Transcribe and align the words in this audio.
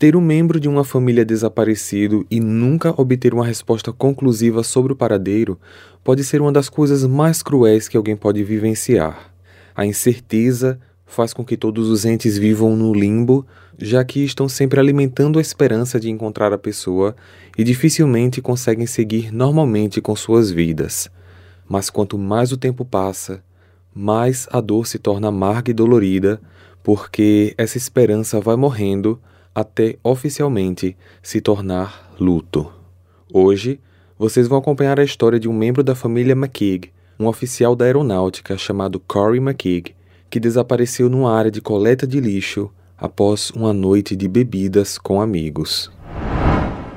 Ter 0.00 0.16
um 0.16 0.20
membro 0.22 0.58
de 0.58 0.66
uma 0.66 0.82
família 0.82 1.26
desaparecido 1.26 2.26
e 2.30 2.40
nunca 2.40 2.98
obter 2.98 3.34
uma 3.34 3.44
resposta 3.44 3.92
conclusiva 3.92 4.62
sobre 4.62 4.94
o 4.94 4.96
paradeiro 4.96 5.60
pode 6.02 6.24
ser 6.24 6.40
uma 6.40 6.50
das 6.50 6.70
coisas 6.70 7.04
mais 7.04 7.42
cruéis 7.42 7.86
que 7.86 7.98
alguém 7.98 8.16
pode 8.16 8.42
vivenciar. 8.42 9.30
A 9.76 9.84
incerteza 9.84 10.80
faz 11.04 11.34
com 11.34 11.44
que 11.44 11.54
todos 11.54 11.90
os 11.90 12.06
entes 12.06 12.38
vivam 12.38 12.74
no 12.74 12.94
limbo, 12.94 13.46
já 13.78 14.02
que 14.02 14.24
estão 14.24 14.48
sempre 14.48 14.80
alimentando 14.80 15.38
a 15.38 15.42
esperança 15.42 16.00
de 16.00 16.08
encontrar 16.08 16.50
a 16.50 16.56
pessoa 16.56 17.14
e 17.58 17.62
dificilmente 17.62 18.40
conseguem 18.40 18.86
seguir 18.86 19.30
normalmente 19.30 20.00
com 20.00 20.16
suas 20.16 20.50
vidas. 20.50 21.10
Mas 21.68 21.90
quanto 21.90 22.16
mais 22.16 22.52
o 22.52 22.56
tempo 22.56 22.86
passa, 22.86 23.44
mais 23.94 24.48
a 24.50 24.62
dor 24.62 24.86
se 24.86 24.98
torna 24.98 25.28
amarga 25.28 25.70
e 25.70 25.74
dolorida, 25.74 26.40
porque 26.82 27.52
essa 27.58 27.76
esperança 27.76 28.40
vai 28.40 28.56
morrendo 28.56 29.20
até 29.54 29.96
oficialmente 30.02 30.96
se 31.22 31.40
tornar 31.40 32.14
luto. 32.18 32.72
Hoje, 33.32 33.80
vocês 34.18 34.46
vão 34.48 34.58
acompanhar 34.58 34.98
a 35.00 35.04
história 35.04 35.40
de 35.40 35.48
um 35.48 35.52
membro 35.52 35.82
da 35.82 35.94
família 35.94 36.32
McKeag, 36.32 36.90
um 37.18 37.26
oficial 37.26 37.74
da 37.74 37.84
aeronáutica 37.84 38.56
chamado 38.56 39.00
Corey 39.00 39.40
McKeag, 39.40 39.94
que 40.28 40.40
desapareceu 40.40 41.08
numa 41.08 41.32
área 41.32 41.50
de 41.50 41.60
coleta 41.60 42.06
de 42.06 42.20
lixo 42.20 42.70
após 42.96 43.50
uma 43.50 43.72
noite 43.72 44.14
de 44.14 44.28
bebidas 44.28 44.98
com 44.98 45.20
amigos. 45.20 45.90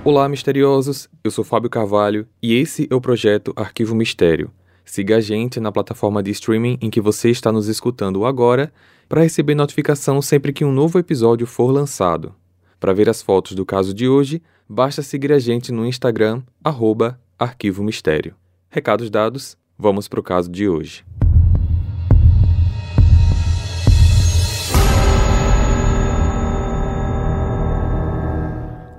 Olá, 0.04 0.28
misteriosos! 0.28 1.08
Eu 1.24 1.32
sou 1.32 1.44
Fábio 1.44 1.70
Carvalho 1.70 2.28
e 2.42 2.56
esse 2.56 2.88
é 2.90 2.96
o 2.96 3.02
projeto 3.02 3.54
Arquivo 3.56 3.96
Mistério 3.96 4.52
Siga 4.86 5.18
a 5.18 5.22
gente 5.22 5.60
na 5.60 5.72
plataforma 5.72 6.22
de 6.22 6.32
streaming 6.32 6.78
em 6.82 6.90
que 6.90 7.00
você 7.00 7.30
está 7.30 7.52
nos 7.52 7.68
escutando 7.68 8.26
agora 8.26 8.72
para 9.08 9.22
receber 9.22 9.56
notificação 9.56 10.22
sempre 10.22 10.52
que 10.52 10.66
um 10.66 10.72
novo 10.72 11.00
episódio 11.00 11.48
for 11.48 11.72
lançado. 11.72 12.36
Para 12.84 12.92
ver 12.92 13.10
as 13.10 13.22
fotos 13.22 13.54
do 13.54 13.66
caso 13.66 13.94
de 13.94 14.10
hoje, 14.10 14.44
basta 14.68 15.02
seguir 15.02 15.32
a 15.32 15.40
gente 15.40 15.72
no 15.72 15.86
Instagram, 15.86 16.44
arroba 16.62 17.18
Arquivo 17.40 17.82
Mistério. 17.82 18.36
Recados 18.70 19.10
dados, 19.10 19.58
vamos 19.80 20.10
para 20.10 20.20
o 20.20 20.24
caso 20.24 20.52
de 20.52 20.68
hoje. 20.68 21.06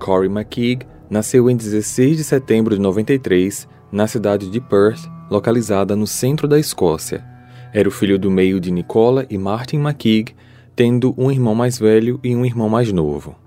Corey 0.00 0.30
McKeag 0.30 0.86
nasceu 1.10 1.50
em 1.50 1.54
16 1.54 2.16
de 2.16 2.24
setembro 2.24 2.74
de 2.74 2.80
93 2.80 3.68
na 3.92 4.06
cidade 4.06 4.50
de 4.50 4.62
Perth, 4.62 5.06
localizada 5.30 5.94
no 5.94 6.06
centro 6.06 6.48
da 6.48 6.58
Escócia. 6.58 7.22
Era 7.70 7.86
o 7.86 7.92
filho 7.92 8.18
do 8.18 8.30
meio 8.30 8.58
de 8.58 8.70
Nicola 8.70 9.26
e 9.28 9.36
Martin 9.36 9.76
McKeag, 9.76 10.34
tendo 10.74 11.14
um 11.18 11.30
irmão 11.30 11.54
mais 11.54 11.78
velho 11.78 12.18
e 12.24 12.34
um 12.34 12.46
irmão 12.46 12.70
mais 12.70 12.90
novo. 12.90 13.43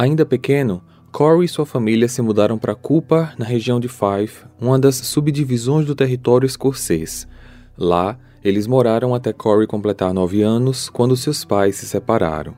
Ainda 0.00 0.24
pequeno, 0.24 0.82
Corey 1.12 1.44
e 1.44 1.48
sua 1.48 1.66
família 1.66 2.08
se 2.08 2.22
mudaram 2.22 2.56
para 2.56 2.74
Cooper, 2.74 3.34
na 3.36 3.44
região 3.44 3.78
de 3.78 3.86
Fife, 3.86 4.46
uma 4.58 4.78
das 4.78 4.94
subdivisões 4.94 5.84
do 5.84 5.94
território 5.94 6.46
escocês. 6.46 7.28
Lá, 7.76 8.18
eles 8.42 8.66
moraram 8.66 9.14
até 9.14 9.30
Corey 9.30 9.66
completar 9.66 10.14
nove 10.14 10.40
anos, 10.40 10.88
quando 10.88 11.14
seus 11.18 11.44
pais 11.44 11.76
se 11.76 11.84
separaram. 11.84 12.54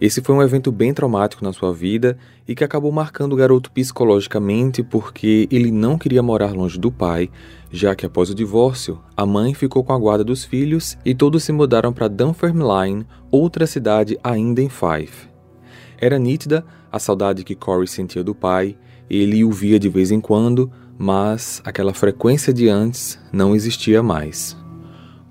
Esse 0.00 0.22
foi 0.22 0.32
um 0.32 0.40
evento 0.40 0.70
bem 0.70 0.94
traumático 0.94 1.42
na 1.42 1.52
sua 1.52 1.74
vida 1.74 2.16
e 2.46 2.54
que 2.54 2.62
acabou 2.62 2.92
marcando 2.92 3.32
o 3.32 3.36
garoto 3.36 3.72
psicologicamente 3.72 4.84
porque 4.84 5.48
ele 5.50 5.72
não 5.72 5.98
queria 5.98 6.22
morar 6.22 6.52
longe 6.52 6.78
do 6.78 6.92
pai, 6.92 7.28
já 7.68 7.96
que 7.96 8.06
após 8.06 8.30
o 8.30 8.34
divórcio, 8.34 9.00
a 9.16 9.26
mãe 9.26 9.54
ficou 9.54 9.82
com 9.82 9.92
a 9.92 9.98
guarda 9.98 10.22
dos 10.22 10.44
filhos 10.44 10.96
e 11.04 11.16
todos 11.16 11.42
se 11.42 11.50
mudaram 11.50 11.92
para 11.92 12.06
Dunfermline, 12.06 13.04
outra 13.28 13.66
cidade 13.66 14.16
ainda 14.22 14.62
em 14.62 14.68
Fife. 14.68 15.34
Era 15.98 16.18
nítida 16.18 16.64
a 16.90 16.98
saudade 16.98 17.44
que 17.44 17.54
Corey 17.54 17.86
sentia 17.86 18.22
do 18.22 18.34
pai, 18.34 18.76
ele 19.08 19.44
o 19.44 19.50
via 19.50 19.78
de 19.78 19.88
vez 19.88 20.10
em 20.10 20.20
quando, 20.20 20.70
mas 20.98 21.60
aquela 21.64 21.94
frequência 21.94 22.52
de 22.52 22.68
antes 22.68 23.18
não 23.32 23.54
existia 23.54 24.02
mais. 24.02 24.56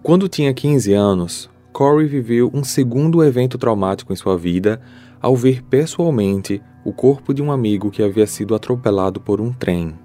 Quando 0.02 0.30
tinha 0.30 0.54
15 0.54 0.94
anos, 0.94 1.50
Corey 1.74 2.08
viveu 2.08 2.50
um 2.54 2.64
segundo 2.64 3.24
evento 3.24 3.58
traumático 3.58 4.14
em 4.14 4.16
sua 4.16 4.38
vida 4.38 4.82
ao 5.22 5.36
ver 5.36 5.64
pessoalmente 5.64 6.62
o 6.86 6.94
corpo 6.94 7.34
de 7.34 7.42
um 7.42 7.52
amigo 7.52 7.90
que 7.90 8.04
havia 8.04 8.28
sido 8.28 8.54
atropelado 8.54 9.20
por 9.20 9.42
um 9.42 9.52
trem. 9.52 9.96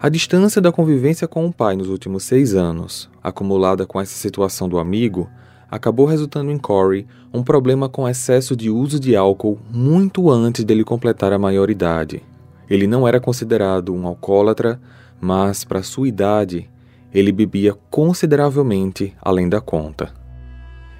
A 0.00 0.08
distância 0.08 0.60
da 0.60 0.70
convivência 0.70 1.26
com 1.26 1.46
o 1.46 1.52
pai 1.52 1.76
nos 1.76 1.88
últimos 1.88 2.24
seis 2.24 2.54
anos, 2.54 3.10
acumulada 3.22 3.84
com 3.86 4.00
essa 4.00 4.14
situação 4.14 4.68
do 4.68 4.78
amigo, 4.78 5.28
acabou 5.70 6.06
resultando 6.06 6.50
em 6.50 6.58
Corey 6.58 7.06
um 7.32 7.42
problema 7.42 7.88
com 7.88 8.08
excesso 8.08 8.56
de 8.56 8.70
uso 8.70 9.00
de 9.00 9.16
álcool 9.16 9.58
muito 9.70 10.30
antes 10.30 10.64
dele 10.64 10.84
completar 10.84 11.32
a 11.32 11.38
maioridade. 11.38 12.22
Ele 12.68 12.86
não 12.86 13.06
era 13.06 13.20
considerado 13.20 13.92
um 13.94 14.06
alcoólatra, 14.06 14.80
mas, 15.20 15.64
para 15.64 15.82
sua 15.82 16.08
idade, 16.08 16.70
ele 17.12 17.30
bebia 17.30 17.74
consideravelmente 17.90 19.14
além 19.20 19.48
da 19.48 19.60
conta. 19.60 20.12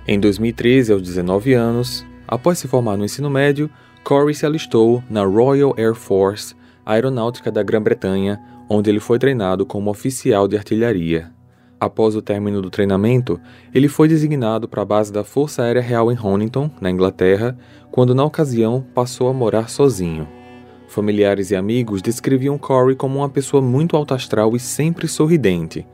Em 0.07 0.21
2013, 0.21 0.93
aos 0.93 1.03
19 1.03 1.55
anos, 1.55 2.05
após 2.29 2.59
se 2.59 2.69
formar 2.69 2.97
no 2.97 3.05
ensino 3.05 3.31
médio, 3.31 3.71
Corey 4.05 4.35
se 4.35 4.45
alistou 4.45 5.03
na 5.09 5.25
Royal 5.25 5.75
Air 5.79 5.95
Force, 5.95 6.55
aeronáutica 6.85 7.51
da 7.51 7.63
Grã-Bretanha, 7.63 8.39
onde 8.69 8.91
ele 8.91 9.01
foi 9.01 9.19
treinado 9.19 9.65
como 9.65 9.91
oficial 9.91 10.47
de 10.47 10.57
artilharia. 10.57 11.34
Após 11.81 12.17
o 12.17 12.23
término 12.23 12.63
do 12.63 12.71
treinamento, 12.71 13.41
ele 13.75 13.89
foi 13.89 14.09
designado 14.09 14.69
para 14.69 14.83
a 14.83 14.87
base 14.87 15.13
da 15.13 15.25
Força 15.25 15.63
Aérea 15.63 15.83
Real 15.83 16.11
em 16.11 16.19
Honington, 16.19 16.71
na 16.81 16.91
Inglaterra, 16.91 17.57
quando 17.91 18.15
na 18.15 18.25
ocasião 18.25 18.85
passou 18.95 19.29
a 19.29 19.33
morar 19.33 19.69
sozinho. 19.69 20.27
Familiares 20.89 21.51
e 21.51 21.57
amigos 21.57 22.01
descreviam 22.01 22.57
Corey 22.57 22.95
como 22.95 23.19
uma 23.19 23.29
pessoa 23.29 23.63
muito 23.63 23.97
alto 23.97 24.15
astral 24.15 24.55
e 24.55 24.61
sempre 24.61 25.09
sorridente, 25.09 25.87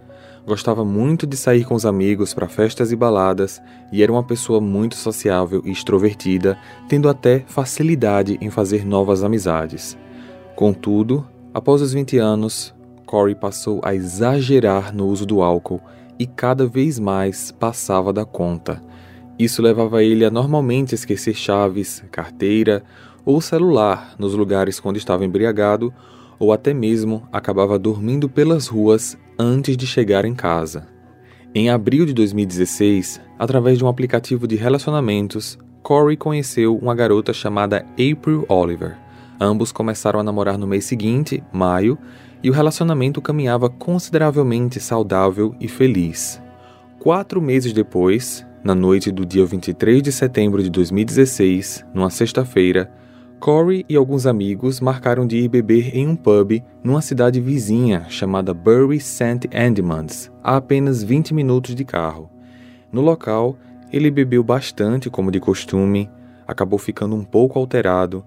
Gostava 0.47 0.85
muito 0.85 1.27
de 1.27 1.37
sair 1.37 1.65
com 1.65 1.75
os 1.75 1.85
amigos 1.85 2.33
para 2.33 2.49
festas 2.49 2.91
e 2.91 2.97
baladas 2.97 3.61
e 3.93 4.03
era 4.03 4.11
uma 4.11 4.23
pessoa 4.23 4.61
muito 4.61 4.97
sociável 4.97 5.63
e 5.65 5.71
extrovertida, 5.71 6.59
tendo 6.89 7.09
até 7.09 7.45
facilidade 7.47 8.39
em 8.41 8.51
fazer 8.51 8.85
novas 8.85 9.23
amizades. 9.23 9.99
Contudo, 10.57 11.27
após 11.53 11.83
os 11.83 11.93
20 11.93 12.19
anos, 12.19 12.75
Corey 13.11 13.35
passou 13.35 13.81
a 13.83 13.93
exagerar 13.93 14.95
no 14.95 15.09
uso 15.09 15.27
do 15.27 15.43
álcool 15.43 15.81
e 16.17 16.29
cada 16.29 16.65
vez 16.65 16.97
mais 16.97 17.51
passava 17.51 18.13
da 18.13 18.25
conta. 18.25 18.81
Isso 19.37 19.61
levava 19.61 20.05
ele 20.05 20.25
a 20.25 20.31
normalmente 20.31 20.95
esquecer 20.95 21.35
chaves, 21.35 22.05
carteira 22.13 22.85
ou 23.27 23.41
celular 23.41 24.15
nos 24.17 24.33
lugares 24.35 24.79
quando 24.79 24.97
estava 24.97 25.25
embriagado 25.25 25.93
ou 26.39 26.53
até 26.53 26.73
mesmo 26.73 27.27
acabava 27.33 27.81
dormindo 27.81 28.29
pelas 28.29 28.69
ruas 28.69 29.19
antes 29.37 29.77
de 29.77 29.89
chegar 29.89 30.25
em 30.25 30.35
casa. 30.35 30.87
Em 31.53 31.69
abril 31.69 32.07
de 32.07 32.15
2016, 32.15 33.21
através 33.37 33.77
de 33.77 33.85
um 33.85 33.89
aplicativo 33.89 34.47
de 34.47 34.55
relacionamentos, 34.55 35.59
Corey 35.83 36.17
conheceu 36.17 36.77
uma 36.77 36.95
garota 36.95 37.33
chamada 37.33 37.85
April 37.95 38.47
Oliver. 38.49 38.97
Ambos 39.41 39.73
começaram 39.73 40.21
a 40.21 40.23
namorar 40.23 40.57
no 40.57 40.67
mês 40.67 40.85
seguinte, 40.85 41.43
maio, 41.53 41.99
e 42.43 42.51
o 42.51 42.53
relacionamento 42.53 43.21
caminhava 43.21 43.69
consideravelmente 43.69 44.81
saudável 44.81 45.55
e 45.61 45.69
feliz. 45.69 46.41
Quatro 46.99 47.41
meses 47.41 47.73
depois, 47.73 48.47
na 48.63 48.75
noite 48.75 49.11
do 49.11 49.25
dia 49.25 49.45
23 49.45 50.03
de 50.03 50.13
setembro 50.13 50.63
de 50.63 50.71
2016, 50.71 51.85
numa 51.95 52.11
sexta-feira, 52.11 52.91
Corey 53.41 53.87
e 53.89 53.97
alguns 53.97 54.27
amigos 54.27 54.81
marcaram 54.81 55.27
de 55.27 55.39
ir 55.39 55.49
beber 55.49 55.97
em 55.97 56.07
um 56.07 56.15
pub 56.15 56.63
numa 56.85 57.01
cidade 57.01 57.41
vizinha 57.41 58.05
chamada 58.11 58.53
Bury 58.53 59.01
St. 59.01 59.49
Edmunds, 59.51 60.31
a 60.45 60.57
apenas 60.57 61.03
20 61.03 61.33
minutos 61.33 61.75
de 61.75 61.83
carro. 61.83 62.31
No 62.93 63.01
local, 63.01 63.57
ele 63.91 64.11
bebeu 64.11 64.45
bastante, 64.45 65.09
como 65.09 65.31
de 65.31 65.41
costume, 65.41 66.11
acabou 66.47 66.79
ficando 66.79 67.17
um 67.17 67.25
pouco 67.25 67.59
alterado, 67.59 68.23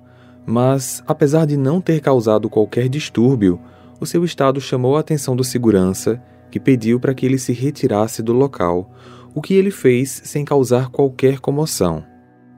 mas, 0.45 1.03
apesar 1.05 1.45
de 1.45 1.55
não 1.55 1.79
ter 1.79 2.01
causado 2.01 2.49
qualquer 2.49 2.89
distúrbio, 2.89 3.59
o 3.99 4.05
seu 4.05 4.23
estado 4.23 4.59
chamou 4.59 4.97
a 4.97 4.99
atenção 4.99 5.35
do 5.35 5.43
segurança, 5.43 6.21
que 6.51 6.59
pediu 6.59 6.99
para 6.99 7.13
que 7.13 7.25
ele 7.25 7.37
se 7.37 7.53
retirasse 7.53 8.21
do 8.21 8.33
local, 8.33 8.91
o 9.33 9.41
que 9.41 9.53
ele 9.53 9.71
fez 9.71 10.21
sem 10.23 10.45
causar 10.45 10.89
qualquer 10.89 11.39
comoção. 11.39 12.03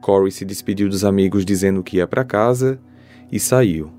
Corey 0.02 0.32
se 0.32 0.46
despediu 0.46 0.90
dos 0.90 1.04
amigos 1.04 1.46
dizendo 1.46 1.82
que 1.82 1.98
ia 1.98 2.06
para 2.06 2.24
casa 2.24 2.80
e 3.32 3.40
saiu. 3.40 3.92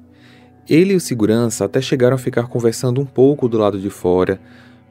Ele 0.69 0.93
e 0.93 0.97
o 0.97 1.01
segurança 1.01 1.65
até 1.65 1.81
chegaram 1.81 2.17
a 2.17 2.19
ficar 2.19 2.49
conversando 2.49 3.01
um 3.01 3.07
pouco 3.07 3.49
do 3.49 3.57
lado 3.59 3.81
de 3.81 3.91
fora. 3.91 4.41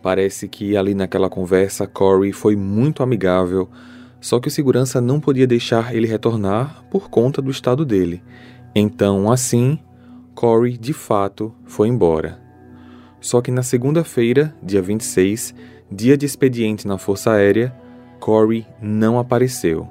Parece 0.02 0.48
que 0.48 0.76
ali 0.76 0.94
naquela 0.94 1.30
conversa 1.30 1.88
Corey 1.88 2.32
foi 2.32 2.56
muito 2.56 3.04
amigável, 3.04 3.70
só 4.20 4.40
que 4.40 4.48
o 4.48 4.52
segurança 4.52 5.00
não 5.00 5.20
podia 5.20 5.46
deixar 5.46 5.94
ele 5.96 6.08
retornar 6.08 6.84
por 6.90 7.10
conta 7.10 7.42
do 7.42 7.52
estado 7.52 7.86
dele. 7.86 8.24
Então, 8.74 9.32
assim, 9.32 9.80
Corey 10.36 10.78
de 10.78 10.92
fato 10.92 11.54
foi 11.64 11.88
embora. 11.88 12.38
Só 13.22 13.42
que 13.42 13.50
na 13.50 13.64
segunda-feira, 13.64 14.54
dia 14.62 14.82
26, 14.82 15.56
dia 15.90 16.18
de 16.18 16.26
expediente 16.26 16.86
na 16.86 16.98
Força 16.98 17.32
Aérea, 17.32 17.74
Corey 18.20 18.68
não 18.82 19.18
apareceu. 19.18 19.88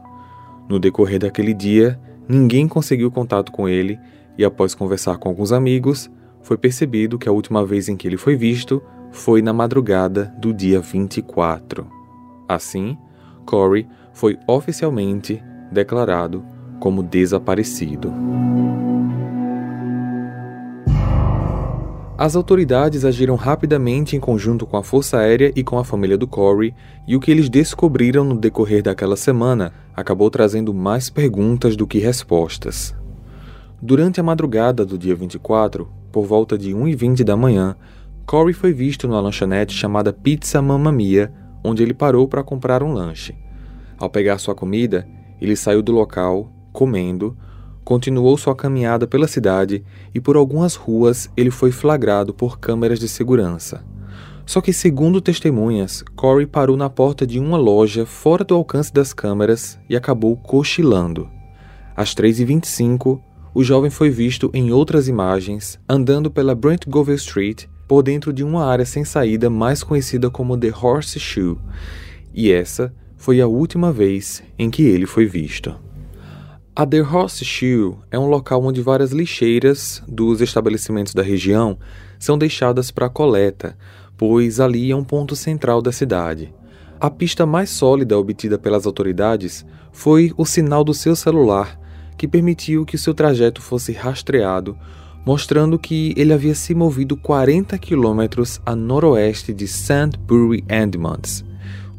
No 0.68 0.78
decorrer 0.78 1.18
daquele 1.18 1.54
dia, 1.54 1.98
ninguém 2.28 2.68
conseguiu 2.68 3.10
contato 3.10 3.50
com 3.50 3.66
ele 3.66 3.98
e 4.36 4.44
após 4.44 4.74
conversar 4.74 5.16
com 5.16 5.30
alguns 5.30 5.50
amigos, 5.50 6.10
foi 6.42 6.58
percebido 6.58 7.18
que 7.18 7.28
a 7.28 7.32
última 7.32 7.64
vez 7.64 7.88
em 7.88 7.96
que 7.96 8.06
ele 8.06 8.18
foi 8.18 8.36
visto 8.36 8.82
foi 9.10 9.40
na 9.40 9.52
madrugada 9.52 10.34
do 10.38 10.52
dia 10.52 10.78
24. 10.78 11.86
Assim, 12.46 12.98
Corey 13.46 13.86
foi 14.12 14.38
oficialmente 14.46 15.42
declarado 15.72 16.44
como 16.78 17.02
desaparecido. 17.02 18.12
As 22.16 22.36
autoridades 22.36 23.04
agiram 23.04 23.34
rapidamente 23.34 24.14
em 24.14 24.20
conjunto 24.20 24.64
com 24.64 24.76
a 24.76 24.84
Força 24.84 25.18
Aérea 25.18 25.52
e 25.56 25.64
com 25.64 25.80
a 25.80 25.84
família 25.84 26.16
do 26.16 26.28
Corey, 26.28 26.72
e 27.08 27.16
o 27.16 27.20
que 27.20 27.28
eles 27.28 27.48
descobriram 27.48 28.22
no 28.22 28.38
decorrer 28.38 28.84
daquela 28.84 29.16
semana 29.16 29.72
acabou 29.96 30.30
trazendo 30.30 30.72
mais 30.72 31.10
perguntas 31.10 31.74
do 31.74 31.88
que 31.88 31.98
respostas. 31.98 32.94
Durante 33.82 34.20
a 34.20 34.22
madrugada 34.22 34.86
do 34.86 34.96
dia 34.96 35.14
24, 35.14 35.88
por 36.12 36.24
volta 36.24 36.56
de 36.56 36.70
1h20 36.72 37.24
da 37.24 37.36
manhã, 37.36 37.74
Corey 38.24 38.54
foi 38.54 38.72
visto 38.72 39.08
numa 39.08 39.20
lanchonete 39.20 39.74
chamada 39.74 40.12
Pizza 40.12 40.62
Mamma 40.62 40.92
Mia, 40.92 41.32
onde 41.64 41.82
ele 41.82 41.92
parou 41.92 42.28
para 42.28 42.44
comprar 42.44 42.80
um 42.80 42.92
lanche. 42.92 43.34
Ao 43.98 44.08
pegar 44.08 44.38
sua 44.38 44.54
comida, 44.54 45.04
ele 45.40 45.56
saiu 45.56 45.82
do 45.82 45.90
local, 45.90 46.48
comendo, 46.72 47.36
continuou 47.84 48.36
sua 48.38 48.54
caminhada 48.54 49.06
pela 49.06 49.28
cidade 49.28 49.84
e 50.14 50.20
por 50.20 50.36
algumas 50.36 50.74
ruas 50.74 51.30
ele 51.36 51.50
foi 51.50 51.70
flagrado 51.70 52.32
por 52.32 52.58
câmeras 52.58 52.98
de 52.98 53.08
segurança. 53.08 53.84
Só 54.46 54.60
que, 54.60 54.72
segundo 54.72 55.20
testemunhas, 55.20 56.02
Corey 56.14 56.46
parou 56.46 56.76
na 56.76 56.90
porta 56.90 57.26
de 57.26 57.38
uma 57.38 57.56
loja 57.56 58.04
fora 58.04 58.44
do 58.44 58.54
alcance 58.54 58.92
das 58.92 59.12
câmeras 59.12 59.78
e 59.88 59.96
acabou 59.96 60.36
cochilando. 60.36 61.28
Às 61.96 62.14
3h25, 62.14 63.20
o 63.54 63.62
jovem 63.62 63.90
foi 63.90 64.10
visto 64.10 64.50
em 64.52 64.72
outras 64.72 65.08
imagens 65.08 65.78
andando 65.88 66.30
pela 66.30 66.54
Brent 66.54 66.86
Govell 66.88 67.14
Street 67.14 67.66
por 67.86 68.02
dentro 68.02 68.32
de 68.32 68.42
uma 68.42 68.64
área 68.64 68.84
sem 68.84 69.04
saída 69.04 69.48
mais 69.48 69.82
conhecida 69.82 70.30
como 70.30 70.56
The 70.56 70.72
Horseshoe, 70.74 71.58
e 72.34 72.50
essa 72.50 72.92
foi 73.16 73.40
a 73.40 73.46
última 73.46 73.92
vez 73.92 74.42
em 74.58 74.70
que 74.70 74.82
ele 74.82 75.06
foi 75.06 75.24
visto. 75.24 75.74
A 76.76 76.84
The 76.84 77.02
Horseshoe 77.02 77.94
é 78.10 78.18
um 78.18 78.26
local 78.26 78.64
onde 78.64 78.82
várias 78.82 79.12
lixeiras 79.12 80.02
dos 80.08 80.40
estabelecimentos 80.40 81.14
da 81.14 81.22
região 81.22 81.78
são 82.18 82.36
deixadas 82.36 82.90
para 82.90 83.08
coleta, 83.08 83.78
pois 84.16 84.58
ali 84.58 84.90
é 84.90 84.96
um 84.96 85.04
ponto 85.04 85.36
central 85.36 85.80
da 85.80 85.92
cidade. 85.92 86.52
A 86.98 87.08
pista 87.08 87.46
mais 87.46 87.70
sólida 87.70 88.18
obtida 88.18 88.58
pelas 88.58 88.86
autoridades 88.86 89.64
foi 89.92 90.32
o 90.36 90.44
sinal 90.44 90.82
do 90.82 90.92
seu 90.92 91.14
celular, 91.14 91.78
que 92.18 92.26
permitiu 92.26 92.84
que 92.84 92.98
seu 92.98 93.14
trajeto 93.14 93.62
fosse 93.62 93.92
rastreado, 93.92 94.76
mostrando 95.24 95.78
que 95.78 96.12
ele 96.16 96.32
havia 96.32 96.56
se 96.56 96.74
movido 96.74 97.16
40 97.16 97.78
quilômetros 97.78 98.60
a 98.66 98.74
noroeste 98.74 99.54
de 99.54 99.68
Sandbury 99.68 100.64
Edmonds. 100.68 101.44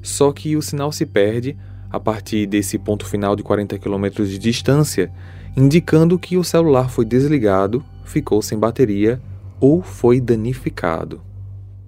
Só 0.01 0.33
que 0.33 0.57
o 0.57 0.62
sinal 0.62 0.92
se 0.92 1.06
perde 1.06 1.56
a 1.95 2.00
partir 2.00 2.45
desse 2.45 2.77
ponto 2.77 3.06
final 3.06 3.38
de 3.38 3.42
40 3.42 3.80
km 3.80 4.09
de 4.25 4.38
distância, 4.38 5.09
indicando 5.56 6.19
que 6.19 6.36
o 6.36 6.44
celular 6.44 6.89
foi 6.89 7.06
desligado, 7.06 7.81
ficou 8.03 8.42
sem 8.42 8.59
bateria 8.59 9.21
ou 9.62 9.81
foi 9.81 10.19
danificado. 10.19 11.21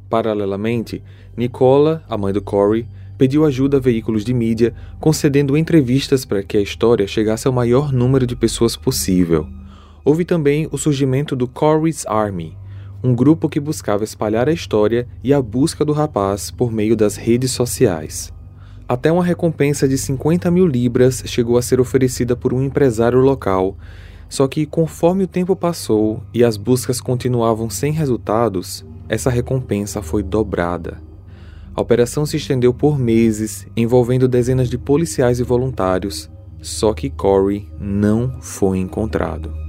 Paralelamente, 0.09 1.03
Nicola, 1.35 2.05
a 2.07 2.17
mãe 2.17 2.31
do 2.31 2.41
Corey, 2.41 2.87
pediu 3.17 3.43
ajuda 3.43 3.75
a 3.75 3.79
veículos 3.81 4.23
de 4.23 4.33
mídia, 4.33 4.73
concedendo 4.97 5.57
entrevistas 5.57 6.23
para 6.23 6.41
que 6.41 6.55
a 6.55 6.61
história 6.61 7.05
chegasse 7.05 7.45
ao 7.45 7.53
maior 7.53 7.91
número 7.91 8.25
de 8.25 8.35
pessoas 8.35 8.77
possível. 8.77 9.45
Houve 10.05 10.23
também 10.23 10.69
o 10.71 10.77
surgimento 10.77 11.35
do 11.35 11.49
Corey's 11.49 12.05
Army, 12.07 12.57
um 13.03 13.13
grupo 13.13 13.49
que 13.49 13.59
buscava 13.59 14.05
espalhar 14.05 14.47
a 14.47 14.53
história 14.53 15.05
e 15.21 15.33
a 15.33 15.41
busca 15.41 15.83
do 15.83 15.91
rapaz 15.91 16.49
por 16.49 16.71
meio 16.71 16.95
das 16.95 17.17
redes 17.17 17.51
sociais. 17.51 18.36
Até 18.87 19.11
uma 19.11 19.23
recompensa 19.23 19.85
de 19.85 19.97
50 19.97 20.49
mil 20.49 20.65
libras 20.65 21.21
chegou 21.25 21.57
a 21.57 21.61
ser 21.61 21.81
oferecida 21.81 22.37
por 22.37 22.53
um 22.53 22.63
empresário 22.63 23.19
local, 23.19 23.75
só 24.29 24.47
que 24.47 24.65
conforme 24.65 25.25
o 25.25 25.27
tempo 25.27 25.57
passou 25.57 26.23
e 26.33 26.41
as 26.41 26.55
buscas 26.55 27.01
continuavam 27.01 27.69
sem 27.69 27.91
resultados, 27.91 28.85
essa 29.09 29.29
recompensa 29.29 30.01
foi 30.01 30.23
dobrada. 30.23 31.01
A 31.75 31.81
operação 31.81 32.25
se 32.25 32.37
estendeu 32.37 32.73
por 32.73 32.97
meses, 32.97 33.67
envolvendo 33.75 34.27
dezenas 34.27 34.69
de 34.69 34.77
policiais 34.77 35.39
e 35.41 35.43
voluntários, 35.43 36.29
só 36.61 36.93
que 36.93 37.09
Corey 37.09 37.69
não 37.79 38.41
foi 38.41 38.77
encontrado. 38.77 39.66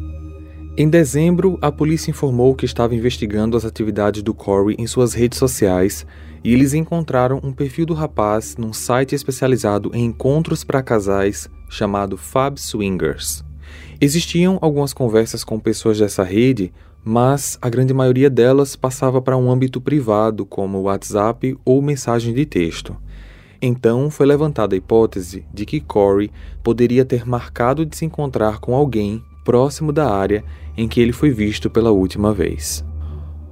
Em 0.81 0.89
dezembro, 0.89 1.59
a 1.61 1.73
polícia 1.73 2.13
informou 2.13 2.55
que 2.55 2.65
estava 2.65 2.95
investigando 2.95 3.57
as 3.57 3.65
atividades 3.65 4.23
do 4.23 4.33
Corey 4.33 4.77
em 4.79 4.87
suas 4.87 5.13
redes 5.13 5.37
sociais 5.37 6.07
e 6.45 6.55
eles 6.55 6.73
encontraram 6.73 7.41
um 7.43 7.53
perfil 7.53 7.85
do 7.85 7.95
rapaz 7.95 8.57
num 8.57 8.73
site 8.73 9.13
especializado 9.13 9.91
em 9.93 10.05
encontros 10.05 10.63
para 10.63 10.81
casais 10.81 11.51
chamado 11.69 12.17
Fab 12.17 12.61
Swingers. 12.61 13.45
Existiam 14.01 14.57
algumas 14.63 14.93
conversas 14.93 15.43
com 15.43 15.59
pessoas 15.59 15.99
dessa 15.99 16.23
rede, 16.23 16.73
mas 17.05 17.59
a 17.61 17.69
grande 17.69 17.93
maioria 17.93 18.31
delas 18.31 18.77
passava 18.77 19.21
para 19.21 19.37
um 19.37 19.51
âmbito 19.51 19.81
privado, 19.81 20.47
como 20.47 20.83
WhatsApp 20.83 21.59
ou 21.65 21.83
mensagem 21.83 22.33
de 22.33 22.47
texto. 22.47 22.97
Então 23.61 24.13
foi 24.13 24.27
levantada 24.27 24.77
a 24.77 24.79
hipótese 24.79 25.45
de 25.53 25.67
que 25.67 25.81
Corey 25.81 26.31
poderia 26.63 27.05
ter 27.05 27.27
marcado 27.27 27.85
de 27.85 27.97
se 27.97 28.05
encontrar 28.05 28.61
com 28.61 28.77
alguém 28.77 29.21
próximo 29.49 29.95
da 29.95 30.15
área 30.15 30.45
em 30.79 30.87
que 30.87 31.01
ele 31.01 31.13
foi 31.13 31.31
visto 31.31 31.69
pela 31.69 31.91
última 31.91 32.33
vez. 32.33 32.85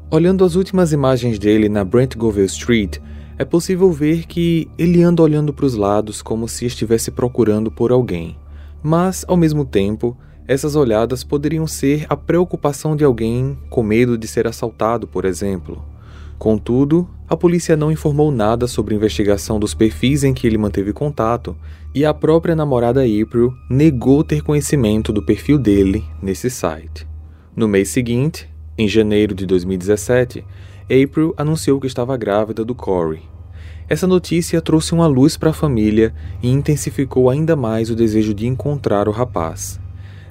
Olhando 0.09 0.45
as 0.45 0.55
últimas 0.55 0.93
imagens 0.93 1.39
dele 1.39 1.69
na 1.69 1.85
Brent 1.85 2.17
Govell 2.17 2.45
Street, 2.45 2.99
é 3.37 3.45
possível 3.45 3.91
ver 3.91 4.25
que 4.27 4.71
ele 4.79 5.03
anda 5.03 5.23
olhando 5.23 5.53
para 5.53 5.67
os 5.67 5.75
lados 5.75 6.23
como 6.23 6.49
se 6.49 6.65
estivesse 6.65 7.11
procurando 7.11 7.71
por 7.71 7.91
alguém. 7.91 8.39
Mas, 8.81 9.25
ao 9.27 9.37
mesmo 9.37 9.65
tempo, 9.65 10.17
essas 10.47 10.77
olhadas 10.77 11.25
poderiam 11.25 11.67
ser 11.67 12.07
a 12.09 12.17
preocupação 12.17 12.95
de 12.95 13.03
alguém 13.03 13.59
com 13.69 13.83
medo 13.83 14.17
de 14.17 14.29
ser 14.29 14.47
assaltado, 14.47 15.09
por 15.09 15.25
exemplo. 15.25 15.85
Contudo, 16.39 17.09
a 17.29 17.37
polícia 17.37 17.77
não 17.77 17.91
informou 17.91 18.31
nada 18.31 18.69
sobre 18.69 18.95
a 18.95 18.97
investigação 18.97 19.59
dos 19.59 19.75
perfis 19.75 20.23
em 20.23 20.33
que 20.33 20.47
ele 20.47 20.57
manteve 20.57 20.93
contato, 20.93 21.57
e 21.93 22.05
a 22.05 22.15
própria 22.15 22.55
namorada 22.55 23.01
April 23.01 23.53
negou 23.69 24.23
ter 24.23 24.43
conhecimento 24.43 25.13
do 25.13 25.25
perfil 25.25 25.59
dele 25.59 26.05
nesse 26.23 26.49
site. 26.49 27.16
No 27.57 27.67
mês 27.67 27.89
seguinte, 27.89 28.47
em 28.77 28.87
janeiro 28.87 29.35
de 29.35 29.47
2017, 29.47 30.45
April 30.83 31.33
anunciou 31.39 31.81
que 31.81 31.87
estava 31.87 32.15
grávida 32.15 32.63
do 32.63 32.75
Corey. 32.75 33.23
Essa 33.89 34.07
notícia 34.07 34.61
trouxe 34.61 34.93
uma 34.93 35.07
luz 35.07 35.39
para 35.39 35.49
a 35.49 35.55
família 35.55 36.15
e 36.43 36.51
intensificou 36.51 37.31
ainda 37.31 37.57
mais 37.57 37.89
o 37.89 37.97
desejo 37.97 38.35
de 38.35 38.47
encontrar 38.47 39.09
o 39.09 39.11
rapaz. 39.11 39.81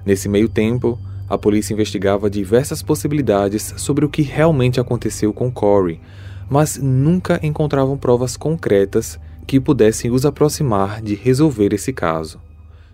Nesse 0.06 0.30
meio 0.30 0.48
tempo, 0.48 1.00
a 1.28 1.36
polícia 1.36 1.74
investigava 1.74 2.30
diversas 2.30 2.84
possibilidades 2.84 3.74
sobre 3.76 4.06
o 4.06 4.10
que 4.10 4.22
realmente 4.22 4.80
aconteceu 4.80 5.34
com 5.34 5.52
Corey, 5.52 6.00
mas 6.48 6.78
nunca 6.78 7.40
encontravam 7.42 7.98
provas 7.98 8.38
concretas 8.38 9.20
que 9.48 9.60
pudessem 9.60 10.12
os 10.12 10.28
aproximar 10.28 11.02
de 11.02 11.16
resolver 11.16 11.74
esse 11.74 11.92
caso. 11.92 12.40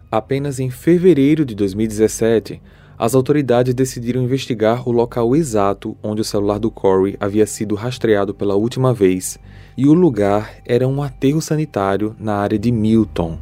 Apenas 0.09 0.57
em 0.57 0.69
fevereiro 0.69 1.43
de 1.43 1.53
2017, 1.53 2.61
as 3.01 3.15
autoridades 3.15 3.74
decidiram 3.74 4.22
investigar 4.22 4.88
o 4.88 4.91
local 4.91 5.36
exato 5.36 5.98
onde 6.03 6.22
o 6.22 6.24
celular 6.24 6.60
do 6.60 6.70
Corey 6.70 7.17
havia 7.20 7.48
sido 7.48 7.74
rastreado 7.74 8.31
pela 8.31 8.53
última 8.53 8.93
vez, 8.93 9.39
e 9.75 9.88
o 9.88 9.93
lugar 9.96 10.58
era 10.67 10.88
um 10.88 11.01
aterro 11.01 11.41
sanitário 11.41 12.15
na 12.20 12.36
área 12.36 12.60
de 12.60 12.72
Milton. 12.72 13.39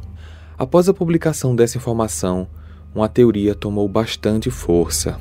Após 0.58 0.88
a 0.88 0.94
publicação 0.94 1.54
dessa 1.54 1.78
informação, 1.78 2.48
uma 2.96 3.10
teoria 3.10 3.54
tomou 3.54 3.86
bastante 3.90 4.50
força. 4.50 5.20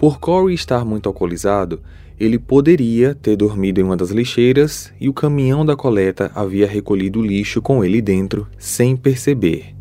Por 0.00 0.18
Corey 0.18 0.56
estar 0.56 0.84
muito 0.84 1.08
alcoolizado, 1.08 1.80
ele 2.18 2.36
poderia 2.36 3.14
ter 3.14 3.36
dormido 3.36 3.80
em 3.80 3.84
uma 3.84 3.96
das 3.96 4.10
lixeiras 4.10 4.92
e 5.00 5.08
o 5.08 5.14
caminhão 5.14 5.64
da 5.64 5.76
coleta 5.76 6.32
havia 6.34 6.66
recolhido 6.66 7.20
o 7.20 7.24
lixo 7.24 7.62
com 7.62 7.84
ele 7.84 8.02
dentro 8.02 8.48
sem 8.58 8.96
perceber. 8.96 9.77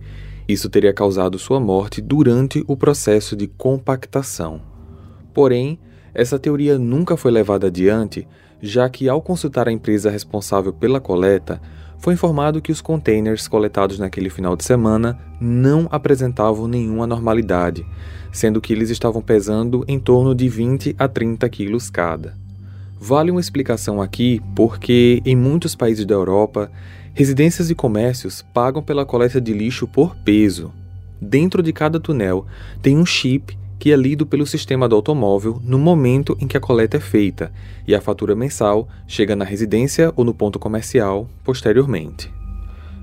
Isso 0.48 0.70
teria 0.70 0.94
causado 0.94 1.38
sua 1.38 1.60
morte 1.60 2.02
durante 2.02 2.64
o 2.68 2.78
processo 2.78 3.36
de 3.36 3.48
compactação. 3.48 4.62
Porém, 5.34 5.78
essa 6.14 6.40
teoria 6.40 6.80
nunca 6.80 7.18
foi 7.18 7.32
levada 7.32 7.68
adiante, 7.68 8.26
já 8.62 8.90
que, 8.90 9.10
ao 9.10 9.22
consultar 9.22 9.68
a 9.68 9.72
empresa 9.72 10.10
responsável 10.10 10.72
pela 10.72 11.02
coleta, 11.02 11.62
foi 12.00 12.14
informado 12.14 12.62
que 12.62 12.72
os 12.72 12.80
containers 12.80 13.48
coletados 13.48 14.00
naquele 14.00 14.30
final 14.30 14.56
de 14.56 14.64
semana 14.64 15.20
não 15.42 15.88
apresentavam 15.92 16.68
nenhuma 16.68 17.04
anormalidade, 17.04 17.86
sendo 18.32 18.62
que 18.62 18.72
eles 18.72 18.90
estavam 18.90 19.22
pesando 19.22 19.84
em 19.88 20.00
torno 20.00 20.34
de 20.34 20.48
20 20.48 20.96
a 20.98 21.08
30 21.08 21.50
quilos 21.50 21.90
cada. 21.90 22.36
Vale 23.00 23.30
uma 23.30 23.42
explicação 23.42 24.02
aqui 24.02 24.42
porque, 24.56 25.22
em 25.26 25.36
muitos 25.36 25.76
países 25.76 26.06
da 26.06 26.16
Europa, 26.16 26.72
Residências 27.18 27.72
e 27.72 27.74
comércios 27.74 28.46
pagam 28.54 28.84
pela 28.84 29.04
coleta 29.04 29.42
de 29.42 29.52
lixo 29.52 29.88
por 29.88 30.16
peso. 30.18 30.72
Dentro 31.20 31.64
de 31.64 31.74
cada 31.74 32.00
túnel 32.00 32.46
tem 32.80 32.96
um 32.96 33.08
chip 33.08 33.58
que 33.80 33.92
é 33.92 33.96
lido 33.96 34.24
pelo 34.24 34.46
sistema 34.46 34.88
do 34.88 34.96
automóvel 34.96 35.60
no 35.64 35.80
momento 35.80 36.38
em 36.40 36.46
que 36.46 36.56
a 36.56 36.60
coleta 36.60 36.98
é 36.98 37.00
feita, 37.00 37.52
e 37.88 37.96
a 37.96 38.02
fatura 38.02 38.36
mensal 38.36 38.88
chega 39.08 39.36
na 39.36 39.44
residência 39.44 40.14
ou 40.16 40.24
no 40.24 40.32
ponto 40.32 40.60
comercial 40.60 41.28
posteriormente. 41.44 42.32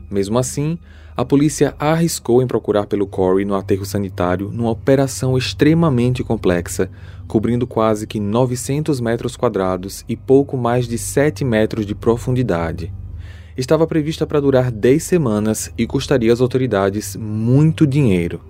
Mesmo 0.08 0.38
assim, 0.38 0.78
a 1.16 1.24
polícia 1.24 1.74
arriscou 1.76 2.40
em 2.40 2.46
procurar 2.46 2.86
pelo 2.86 3.08
Corey 3.08 3.44
no 3.44 3.56
aterro 3.56 3.84
sanitário 3.84 4.48
numa 4.48 4.70
operação 4.70 5.36
extremamente 5.36 6.22
complexa, 6.22 6.88
cobrindo 7.26 7.66
quase 7.66 8.06
que 8.06 8.20
900 8.20 9.00
metros 9.00 9.36
quadrados 9.36 10.04
e 10.08 10.14
pouco 10.14 10.56
mais 10.56 10.86
de 10.86 10.98
7 10.98 11.44
metros 11.44 11.84
de 11.84 11.96
profundidade. 11.96 12.92
Estava 13.56 13.86
prevista 13.86 14.26
para 14.26 14.40
durar 14.40 14.70
10 14.70 15.02
semanas 15.02 15.72
e 15.78 15.86
custaria 15.86 16.32
às 16.32 16.40
autoridades 16.40 17.14
muito 17.14 17.86
dinheiro. 17.86 18.40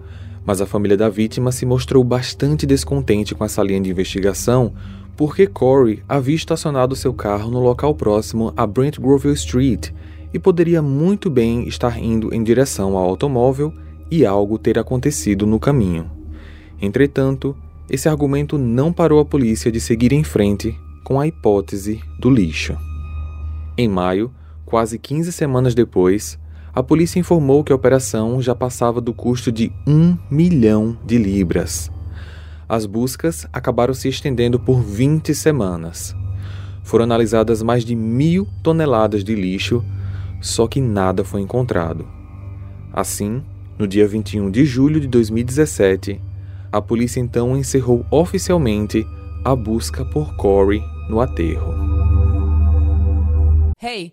Mas 0.47 0.61
a 0.61 0.67
família 0.67 0.97
da 0.97 1.11
vítima 1.11 1.53
se 1.53 1.67
mostrou 1.67 2.03
bastante 2.03 2.67
descontente 2.67 3.35
com 3.35 3.45
essa 3.45 3.63
linha 3.63 3.81
de 3.81 3.91
investigação 3.91 4.73
porque 5.17 5.47
Corey 5.47 6.03
havia 6.09 6.35
estacionado 6.35 6.97
seu 6.97 7.13
carro 7.13 7.51
no 7.51 7.61
local 7.61 7.95
próximo 7.95 8.53
a 8.57 8.67
Brent 8.67 8.99
Groville 8.99 9.35
Street 9.35 9.91
e 10.33 10.39
poderia 10.39 10.83
muito 10.83 11.31
bem 11.31 11.69
estar 11.69 12.03
indo 12.03 12.35
em 12.35 12.43
direção 12.43 12.97
ao 12.97 13.05
automóvel 13.05 13.73
e 14.11 14.27
algo 14.27 14.59
ter 14.59 14.79
acontecido 14.79 15.47
no 15.47 15.61
caminho. 15.61 16.11
Entretanto, 16.81 17.57
esse 17.89 18.09
argumento 18.09 18.59
não 18.59 18.93
parou 18.93 19.21
a 19.21 19.25
polícia 19.25 19.71
de 19.71 19.81
seguir 19.81 20.13
em 20.13 20.25
frente 20.25 20.75
com 21.05 21.21
a 21.21 21.27
hipótese 21.27 22.01
do 22.19 22.31
lixo. 22.31 22.77
Em 23.77 23.87
maio, 23.87 24.33
quase 24.65 24.99
15 24.99 25.33
semanas 25.33 25.75
depois, 25.75 26.39
a 26.75 26.83
polícia 26.83 27.19
informou 27.19 27.63
que 27.63 27.73
a 27.73 27.77
operação 27.77 28.43
já 28.43 28.55
passava 28.55 29.01
do 29.01 29.15
custo 29.15 29.53
de 29.53 29.73
um 29.87 30.17
milhão 30.31 30.99
de 31.05 31.19
libras. 31.19 31.91
As 32.69 32.87
buscas 32.87 33.47
acabaram 33.53 33.95
se 33.95 34.09
estendendo 34.09 34.59
por 34.59 34.81
20 34.81 35.35
semanas. 35.35 36.15
Foram 36.83 37.05
analisadas 37.05 37.63
mais 37.63 37.85
de 37.85 37.95
mil 37.95 38.49
toneladas 38.63 39.23
de 39.23 39.35
lixo 39.35 39.85
só 40.45 40.67
que 40.67 40.79
nada 40.79 41.25
foi 41.25 41.41
encontrado. 41.41 42.07
Assim, 42.93 43.43
no 43.79 43.89
dia 43.89 44.07
21 44.07 44.51
de 44.51 44.67
julho 44.67 45.01
de 45.01 45.09
2017, 45.09 46.21
a 46.71 46.83
polícia 46.83 47.19
então 47.19 47.57
encerrou 47.57 48.05
oficialmente 48.11 49.07
a 49.43 49.57
busca 49.57 50.05
por 50.05 50.37
Corey 50.37 50.83
no 51.09 51.19
aterro. 51.19 51.75
Hey, 53.83 54.13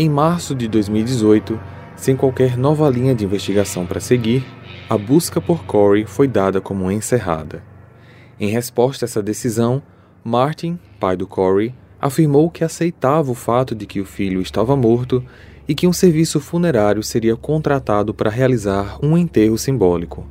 Em 0.00 0.08
março 0.08 0.54
de 0.54 0.68
2018, 0.68 1.58
sem 1.96 2.14
qualquer 2.14 2.56
nova 2.56 2.88
linha 2.88 3.16
de 3.16 3.24
investigação 3.24 3.84
para 3.84 3.98
seguir, 3.98 4.46
a 4.88 4.96
busca 4.96 5.40
por 5.40 5.64
Corey 5.64 6.06
foi 6.06 6.28
dada 6.28 6.60
como 6.60 6.88
encerrada. 6.88 7.64
Em 8.38 8.48
resposta 8.48 9.04
a 9.04 9.06
essa 9.06 9.20
decisão, 9.20 9.82
Martin, 10.22 10.78
pai 11.00 11.16
do 11.16 11.26
Corey, 11.26 11.74
afirmou 12.00 12.48
que 12.48 12.62
aceitava 12.62 13.32
o 13.32 13.34
fato 13.34 13.74
de 13.74 13.86
que 13.86 14.00
o 14.00 14.04
filho 14.04 14.40
estava 14.40 14.76
morto 14.76 15.20
e 15.66 15.74
que 15.74 15.88
um 15.88 15.92
serviço 15.92 16.38
funerário 16.38 17.02
seria 17.02 17.34
contratado 17.34 18.14
para 18.14 18.30
realizar 18.30 19.00
um 19.02 19.18
enterro 19.18 19.58
simbólico. 19.58 20.24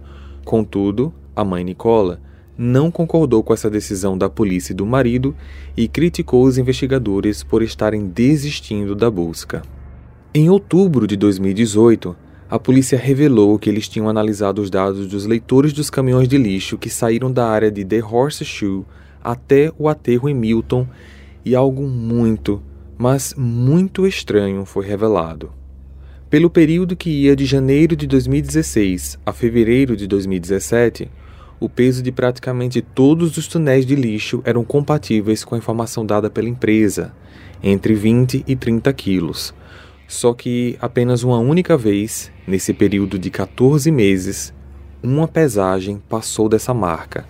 Contudo, 0.46 1.14
a 1.36 1.44
mãe 1.44 1.66
Nicola 1.66 2.22
não 2.58 2.90
concordou 2.90 3.44
com 3.44 3.54
essa 3.54 3.70
decisão 3.70 4.18
da 4.18 4.30
polícia 4.30 4.74
e 4.74 4.76
do 4.76 4.86
marido 4.86 5.36
e 5.76 5.88
criticou 5.88 6.44
os 6.44 6.58
investigadores 6.58 7.44
por 7.44 7.62
estarem 7.62 8.08
desistindo 8.08 8.96
da 8.96 9.12
busca. 9.12 9.62
Em 10.34 10.50
outubro 10.50 11.06
de 11.06 11.16
2018, 11.16 12.16
a 12.50 12.58
polícia 12.58 12.98
revelou 12.98 13.60
que 13.60 13.70
eles 13.70 13.88
tinham 13.88 14.10
analisado 14.10 14.62
os 14.62 14.70
dados 14.70 15.08
dos 15.08 15.26
leitores 15.26 15.74
dos 15.74 15.90
caminhões 15.90 16.28
de 16.28 16.38
lixo 16.38 16.78
que 16.78 16.90
saíram 16.90 17.32
da 17.32 17.48
área 17.48 17.70
de 17.70 17.84
The 17.84 18.02
Horseshoe 18.04 18.86
até 19.24 19.72
o 19.78 19.90
aterro 19.90 20.30
em 20.30 20.34
Milton 20.34 20.88
e 21.44 21.56
algo 21.56 21.88
muito, 21.88 22.62
mas 22.98 23.34
muito 23.38 24.08
estranho 24.08 24.66
foi 24.66 24.86
revelado. 24.86 25.52
Pelo 26.30 26.50
período 26.50 26.96
que 26.96 27.10
ia 27.10 27.36
de 27.36 27.46
janeiro 27.46 27.96
de 27.96 28.08
2016 28.08 29.20
a 29.26 29.32
fevereiro 29.32 29.96
de 29.96 30.08
2017, 30.08 31.10
o 31.60 31.68
peso 31.68 32.04
de 32.04 32.12
praticamente 32.12 32.82
todos 32.82 33.38
os 33.38 33.48
túneis 33.48 33.86
de 33.86 33.96
lixo 33.96 34.42
eram 34.46 34.64
compatíveis 34.64 35.44
com 35.44 35.56
a 35.56 35.58
informação 35.58 36.06
dada 36.06 36.30
pela 36.30 36.50
empresa, 36.50 37.14
entre 37.64 37.94
20 37.94 38.44
e 38.48 38.56
30 38.56 38.92
quilos. 38.94 39.54
Só 40.08 40.34
que 40.34 40.78
apenas 40.80 41.24
uma 41.24 41.40
única 41.40 41.76
vez, 41.76 42.32
nesse 42.48 42.74
período 42.74 43.18
de 43.20 43.30
14 43.30 43.92
meses, 43.92 44.54
uma 45.02 45.28
pesagem 45.28 46.02
passou 46.08 46.48
dessa 46.48 46.74
marca 46.74 47.26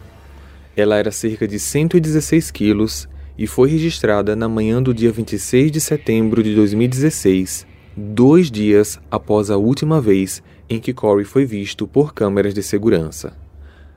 ela 0.77 0.95
era 0.95 1.11
cerca 1.11 1.47
de 1.47 1.57
116 1.57 2.51
quilos 2.51 3.09
e 3.35 3.47
foi 3.47 3.67
registrada 3.67 4.35
na 4.35 4.47
manhã 4.47 4.81
do 4.81 4.93
dia 4.93 5.11
26 5.11 5.71
de 5.71 5.81
setembro 5.81 6.43
de 6.43 6.53
2016, 6.53 7.65
dois 7.95 8.51
dias 8.51 8.99
após 9.09 9.49
a 9.49 9.57
última 9.57 9.99
vez 9.99 10.43
em 10.69 10.79
que 10.79 10.93
Corey 10.93 11.25
foi 11.25 11.45
visto 11.45 11.87
por 11.87 12.13
câmeras 12.13 12.53
de 12.53 12.61
segurança. 12.61 13.35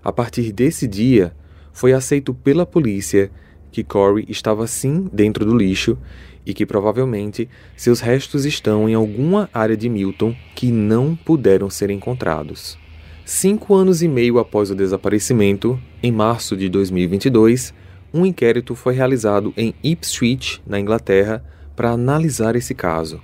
A 0.03 0.13
partir 0.13 0.53
desse 0.53 0.87
dia, 0.87 1.35
foi 1.73 1.93
aceito 1.93 2.33
pela 2.33 2.67
polícia 2.67 3.31
que 3.71 3.85
Corey 3.85 4.25
estava 4.29 4.67
sim 4.67 5.09
dentro 5.13 5.45
do 5.45 5.57
lixo 5.57 5.97
e 6.45 6.53
que 6.53 6.67
provavelmente 6.67 7.49
seus 7.77 8.01
restos 8.01 8.45
estão 8.45 8.89
em 8.89 8.95
alguma 8.95 9.49
área 9.53 9.77
de 9.77 9.89
Milton 9.89 10.35
que 10.55 10.73
não 10.73 11.15
puderam 11.15 11.71
ser 11.71 11.91
encontrados. 11.91 12.79
Cinco 13.25 13.75
anos 13.75 14.03
e 14.03 14.09
meio 14.09 14.39
após 14.39 14.71
o 14.71 14.75
desaparecimento, 14.75 15.81
em 16.03 16.11
março 16.11 16.57
de 16.57 16.69
2022, 16.69 17.73
um 18.13 18.27
inquérito 18.27 18.75
foi 18.75 18.95
realizado 18.95 19.55
em 19.57 19.73
Ipswich, 19.85 20.61
na 20.67 20.81
Inglaterra, 20.81 21.45
para 21.77 21.93
analisar 21.93 22.57
esse 22.57 22.75
caso. 22.75 23.23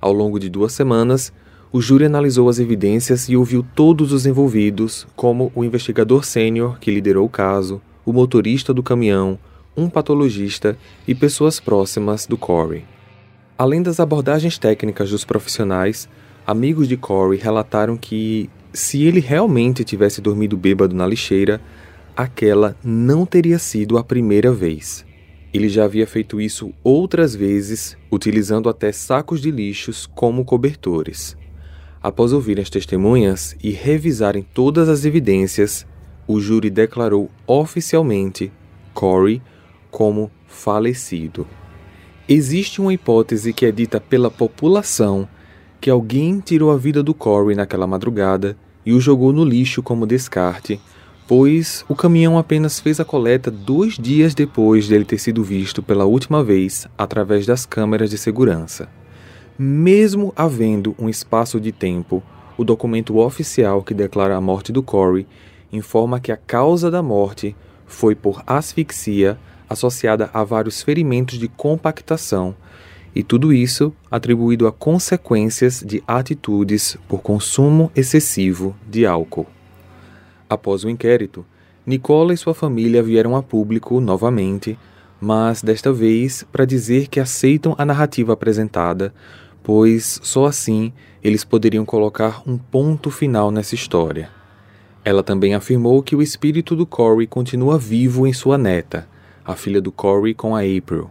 Ao 0.00 0.12
longo 0.12 0.38
de 0.38 0.48
duas 0.48 0.72
semanas, 0.72 1.32
o 1.74 1.80
júri 1.80 2.04
analisou 2.04 2.48
as 2.48 2.60
evidências 2.60 3.28
e 3.28 3.36
ouviu 3.36 3.66
todos 3.74 4.12
os 4.12 4.26
envolvidos, 4.26 5.08
como 5.16 5.50
o 5.56 5.64
investigador 5.64 6.24
sênior 6.24 6.78
que 6.78 6.88
liderou 6.88 7.26
o 7.26 7.28
caso, 7.28 7.82
o 8.06 8.12
motorista 8.12 8.72
do 8.72 8.80
caminhão, 8.80 9.36
um 9.76 9.90
patologista 9.90 10.78
e 11.04 11.16
pessoas 11.16 11.58
próximas 11.58 12.28
do 12.28 12.38
Corey. 12.38 12.84
Além 13.58 13.82
das 13.82 13.98
abordagens 13.98 14.56
técnicas 14.56 15.10
dos 15.10 15.24
profissionais, 15.24 16.08
amigos 16.46 16.86
de 16.86 16.96
Corey 16.96 17.40
relataram 17.40 17.96
que 17.96 18.48
se 18.72 19.02
ele 19.02 19.18
realmente 19.18 19.82
tivesse 19.82 20.20
dormido 20.20 20.56
bêbado 20.56 20.94
na 20.94 21.04
lixeira, 21.04 21.60
aquela 22.16 22.76
não 22.84 23.26
teria 23.26 23.58
sido 23.58 23.98
a 23.98 24.04
primeira 24.04 24.52
vez. 24.52 25.04
Ele 25.52 25.68
já 25.68 25.86
havia 25.86 26.06
feito 26.06 26.40
isso 26.40 26.72
outras 26.84 27.34
vezes, 27.34 27.96
utilizando 28.12 28.68
até 28.68 28.92
sacos 28.92 29.42
de 29.42 29.50
lixos 29.50 30.06
como 30.06 30.44
cobertores. 30.44 31.36
Após 32.04 32.34
ouvir 32.34 32.60
as 32.60 32.68
testemunhas 32.68 33.56
e 33.62 33.70
revisarem 33.70 34.46
todas 34.52 34.90
as 34.90 35.06
evidências, 35.06 35.86
o 36.28 36.38
júri 36.38 36.68
declarou 36.68 37.30
oficialmente 37.46 38.52
Corey 38.92 39.40
como 39.90 40.30
falecido. 40.46 41.46
Existe 42.28 42.78
uma 42.78 42.92
hipótese 42.92 43.54
que 43.54 43.64
é 43.64 43.72
dita 43.72 44.02
pela 44.02 44.30
população 44.30 45.26
que 45.80 45.88
alguém 45.88 46.40
tirou 46.40 46.70
a 46.70 46.76
vida 46.76 47.02
do 47.02 47.14
Corey 47.14 47.56
naquela 47.56 47.86
madrugada 47.86 48.54
e 48.84 48.92
o 48.92 49.00
jogou 49.00 49.32
no 49.32 49.42
lixo 49.42 49.82
como 49.82 50.06
descarte, 50.06 50.78
pois 51.26 51.86
o 51.88 51.94
caminhão 51.94 52.36
apenas 52.36 52.78
fez 52.78 53.00
a 53.00 53.04
coleta 53.06 53.50
dois 53.50 53.94
dias 53.94 54.34
depois 54.34 54.86
dele 54.86 55.06
ter 55.06 55.16
sido 55.16 55.42
visto 55.42 55.82
pela 55.82 56.04
última 56.04 56.44
vez 56.44 56.86
através 56.98 57.46
das 57.46 57.64
câmeras 57.64 58.10
de 58.10 58.18
segurança. 58.18 58.90
Mesmo 59.56 60.32
havendo 60.34 60.96
um 60.98 61.08
espaço 61.08 61.60
de 61.60 61.70
tempo, 61.70 62.20
o 62.58 62.64
documento 62.64 63.18
oficial 63.18 63.84
que 63.84 63.94
declara 63.94 64.36
a 64.36 64.40
morte 64.40 64.72
do 64.72 64.82
Corey 64.82 65.26
informa 65.72 66.18
que 66.18 66.32
a 66.32 66.36
causa 66.36 66.90
da 66.90 67.02
morte 67.02 67.54
foi 67.86 68.16
por 68.16 68.42
asfixia 68.48 69.38
associada 69.68 70.28
a 70.32 70.42
vários 70.42 70.82
ferimentos 70.82 71.38
de 71.38 71.46
compactação 71.46 72.54
e 73.14 73.22
tudo 73.22 73.52
isso 73.52 73.92
atribuído 74.10 74.66
a 74.66 74.72
consequências 74.72 75.84
de 75.86 76.02
atitudes 76.04 76.98
por 77.08 77.22
consumo 77.22 77.92
excessivo 77.94 78.74
de 78.88 79.06
álcool. 79.06 79.46
Após 80.50 80.82
o 80.82 80.90
inquérito, 80.90 81.46
Nicola 81.86 82.34
e 82.34 82.36
sua 82.36 82.54
família 82.54 83.02
vieram 83.04 83.36
a 83.36 83.42
público 83.42 84.00
novamente, 84.00 84.76
mas 85.20 85.62
desta 85.62 85.92
vez 85.92 86.44
para 86.50 86.64
dizer 86.64 87.06
que 87.06 87.20
aceitam 87.20 87.74
a 87.78 87.84
narrativa 87.84 88.32
apresentada, 88.32 89.14
pois 89.64 90.20
só 90.22 90.44
assim 90.44 90.92
eles 91.22 91.42
poderiam 91.42 91.86
colocar 91.86 92.42
um 92.46 92.56
ponto 92.56 93.10
final 93.10 93.50
nessa 93.50 93.74
história. 93.74 94.30
Ela 95.02 95.22
também 95.22 95.54
afirmou 95.54 96.02
que 96.02 96.14
o 96.14 96.22
espírito 96.22 96.76
do 96.76 96.86
Corey 96.86 97.26
continua 97.26 97.78
vivo 97.78 98.26
em 98.26 98.32
sua 98.32 98.56
neta, 98.58 99.08
a 99.44 99.56
filha 99.56 99.80
do 99.80 99.90
Corey 99.90 100.34
com 100.34 100.54
a 100.54 100.60
April, 100.60 101.10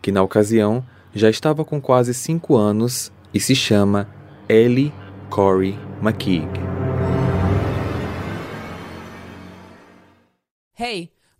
que 0.00 0.12
na 0.12 0.22
ocasião 0.22 0.84
já 1.14 1.30
estava 1.30 1.64
com 1.64 1.80
quase 1.80 2.12
cinco 2.12 2.56
anos 2.56 3.10
e 3.32 3.40
se 3.40 3.54
chama 3.54 4.08
Ellie 4.48 4.92
Corey 5.30 5.78
McKeag. 6.02 6.48
Hey, 10.76 11.13